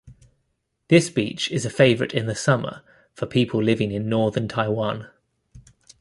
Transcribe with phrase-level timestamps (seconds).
[0.87, 2.81] This beach is a favorite in the summer
[3.13, 5.05] for people living in northern Taiwan.